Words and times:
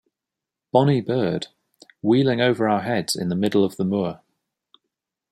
Bonny 0.71 0.99
bird; 0.99 1.49
wheeling 2.01 2.41
over 2.41 2.67
our 2.67 2.81
heads 2.81 3.15
in 3.15 3.29
the 3.29 3.35
middle 3.35 3.63
of 3.63 3.77
the 3.77 3.83
moor. 3.85 4.21